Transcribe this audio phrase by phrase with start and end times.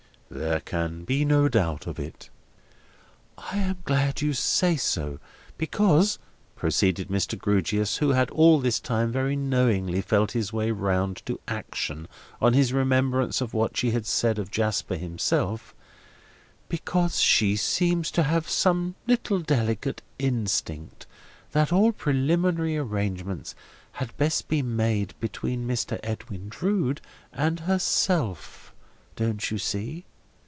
[0.33, 2.29] "There can be no doubt of it."
[3.37, 5.19] "I am glad you say so.
[5.57, 6.19] Because,"
[6.55, 7.37] proceeded Mr.
[7.37, 12.07] Grewgious, who had all this time very knowingly felt his way round to action
[12.39, 15.75] on his remembrance of what she had said of Jasper himself:
[16.69, 21.07] "because she seems to have some little delicate instinct
[21.51, 23.53] that all preliminary arrangements
[23.99, 25.99] had best be made between Mr.
[26.01, 27.01] Edwin Drood
[27.33, 28.73] and herself,
[29.17, 30.05] don't you see?